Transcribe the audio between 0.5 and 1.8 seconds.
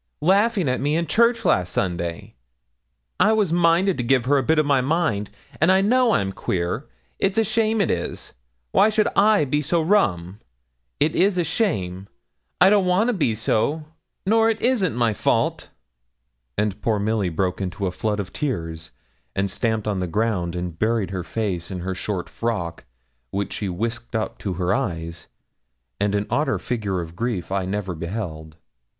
at me in church last